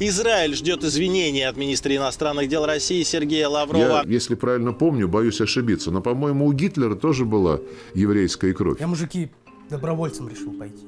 [0.00, 4.02] Израиль ждет извинений от министра иностранных дел России Сергея Лаврова.
[4.04, 7.60] Я, если правильно помню, боюсь ошибиться, но, по-моему, у Гитлера тоже была
[7.94, 8.80] еврейская кровь.
[8.80, 9.30] Я, мужики,
[9.70, 10.84] добровольцем решил пойти.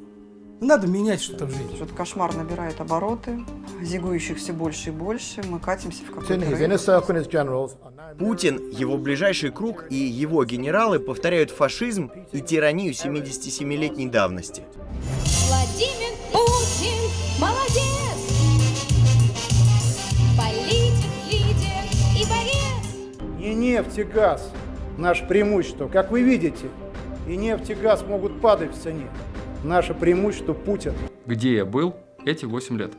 [0.60, 1.76] Надо менять что-то в жизни.
[1.76, 3.44] Этот кошмар набирает обороты,
[3.80, 5.42] зигующих все больше и больше.
[5.48, 6.34] Мы катимся в какой-то...
[8.18, 14.62] Путин, его ближайший круг и его генералы повторяют фашизм и тиранию 77-летней давности.
[15.46, 17.05] Владимир Путин
[23.76, 24.50] нефть и газ–
[24.98, 25.86] наше преимущество.
[25.88, 26.70] Как вы видите,
[27.28, 29.06] и нефть и газ могут падать в цене.
[29.62, 30.94] Наше преимущество– Путин.
[31.26, 31.94] Где я был
[32.24, 32.92] эти 8 лет?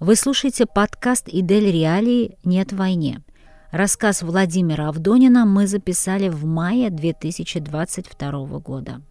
[0.00, 2.38] Вы слушаете подкаст «Идель Реалии.
[2.44, 3.22] Нет войне».
[3.70, 9.02] Рассказ Владимира Авдонина мы записали в мае 2022 года.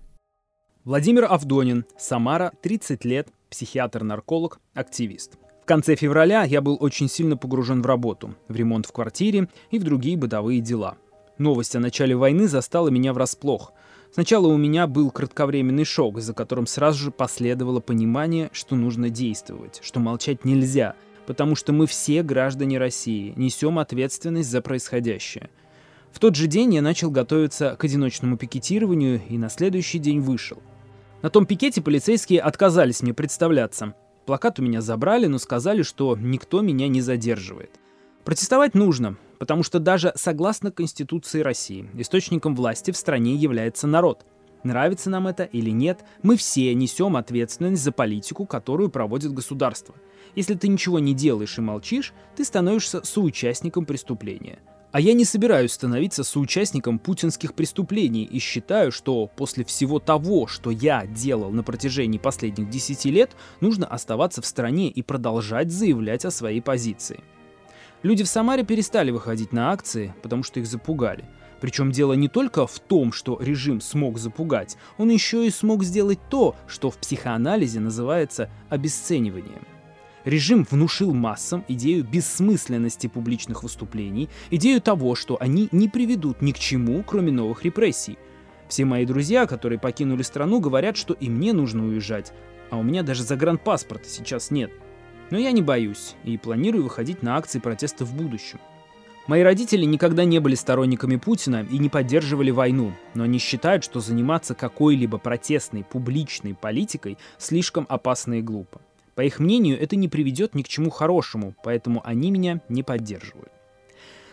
[0.85, 5.37] Владимир Авдонин, Самара, 30 лет, психиатр-нарколог, активист.
[5.71, 9.85] Конце февраля я был очень сильно погружен в работу, в ремонт в квартире и в
[9.85, 10.97] другие бытовые дела.
[11.37, 13.71] Новость о начале войны застала меня врасплох.
[14.11, 19.79] Сначала у меня был кратковременный шок, за которым сразу же последовало понимание, что нужно действовать,
[19.81, 25.49] что молчать нельзя, потому что мы все граждане России, несем ответственность за происходящее.
[26.11, 30.61] В тот же день я начал готовиться к одиночному пикетированию и на следующий день вышел.
[31.21, 33.93] На том пикете полицейские отказались мне представляться.
[34.25, 37.79] Плакат у меня забрали, но сказали, что никто меня не задерживает.
[38.23, 44.25] Протестовать нужно, потому что даже согласно Конституции России, источником власти в стране является народ.
[44.63, 49.95] Нравится нам это или нет, мы все несем ответственность за политику, которую проводит государство.
[50.35, 54.59] Если ты ничего не делаешь и молчишь, ты становишься соучастником преступления.
[54.91, 60.69] А я не собираюсь становиться соучастником путинских преступлений и считаю, что после всего того, что
[60.69, 66.31] я делал на протяжении последних 10 лет, нужно оставаться в стране и продолжать заявлять о
[66.31, 67.21] своей позиции.
[68.03, 71.23] Люди в Самаре перестали выходить на акции, потому что их запугали.
[71.61, 76.19] Причем дело не только в том, что режим смог запугать, он еще и смог сделать
[76.29, 79.61] то, что в психоанализе называется обесцениванием.
[80.23, 86.59] Режим внушил массам идею бессмысленности публичных выступлений, идею того, что они не приведут ни к
[86.59, 88.17] чему, кроме новых репрессий.
[88.67, 92.33] Все мои друзья, которые покинули страну, говорят, что и мне нужно уезжать,
[92.69, 94.71] а у меня даже загранпаспорта сейчас нет.
[95.31, 98.59] Но я не боюсь и планирую выходить на акции протеста в будущем.
[99.27, 103.99] Мои родители никогда не были сторонниками Путина и не поддерживали войну, но они считают, что
[103.99, 108.81] заниматься какой-либо протестной, публичной политикой слишком опасно и глупо.
[109.15, 113.51] По их мнению, это не приведет ни к чему хорошему, поэтому они меня не поддерживают.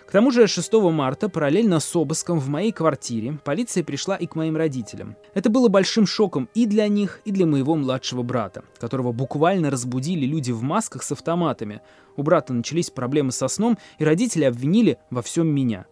[0.09, 4.37] К тому же 6 марта, параллельно с обыском в моей квартире, полиция пришла и к
[4.37, 5.17] моим родителям.
[5.35, 10.25] Это было большим шоком и для них, и для моего младшего брата, которого буквально разбудили
[10.25, 11.83] люди в масках с автоматами.
[12.17, 15.85] У брата начались проблемы со сном, и родители обвинили во всем меня.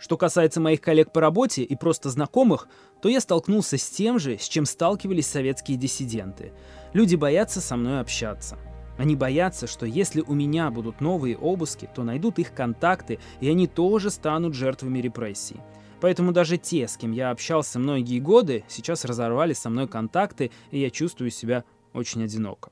[0.00, 2.68] Что касается моих коллег по работе и просто знакомых,
[3.02, 6.54] то я столкнулся с тем же, с чем сталкивались советские диссиденты.
[6.94, 8.58] Люди боятся со мной общаться.
[8.96, 13.66] Они боятся, что если у меня будут новые обыски, то найдут их контакты, и они
[13.66, 15.60] тоже станут жертвами репрессий.
[16.00, 20.80] Поэтому даже те, с кем я общался многие годы, сейчас разорвали со мной контакты, и
[20.80, 22.70] я чувствую себя очень одиноко.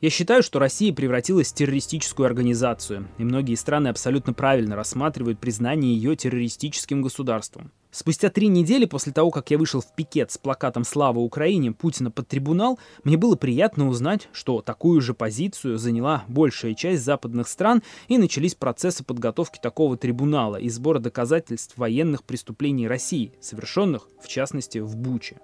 [0.00, 5.92] Я считаю, что Россия превратилась в террористическую организацию, и многие страны абсолютно правильно рассматривают признание
[5.92, 7.72] ее террористическим государством.
[7.90, 12.12] Спустя три недели после того, как я вышел в пикет с плакатом «Слава Украине» Путина
[12.12, 17.82] под трибунал, мне было приятно узнать, что такую же позицию заняла большая часть западных стран
[18.06, 24.78] и начались процессы подготовки такого трибунала и сбора доказательств военных преступлений России, совершенных, в частности,
[24.78, 25.40] в Буче.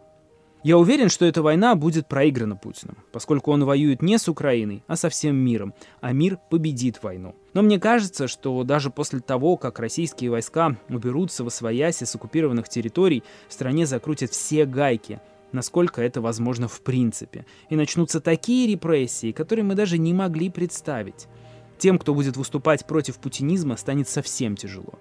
[0.64, 4.96] Я уверен, что эта война будет проиграна Путиным, поскольку он воюет не с Украиной, а
[4.96, 7.34] со всем миром, а мир победит войну.
[7.52, 12.66] Но мне кажется, что даже после того, как российские войска уберутся во свояси с оккупированных
[12.70, 15.20] территорий, в стране закрутят все гайки,
[15.52, 21.28] насколько это возможно в принципе, и начнутся такие репрессии, которые мы даже не могли представить.
[21.76, 24.94] Тем, кто будет выступать против путинизма, станет совсем тяжело.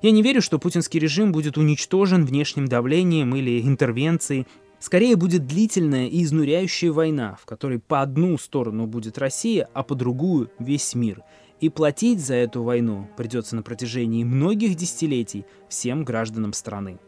[0.00, 4.46] Я не верю, что путинский режим будет уничтожен внешним давлением или интервенцией,
[4.80, 9.94] Скорее будет длительная и изнуряющая война, в которой по одну сторону будет Россия, а по
[9.94, 11.22] другую весь мир.
[11.60, 16.98] И платить за эту войну придется на протяжении многих десятилетий всем гражданам страны.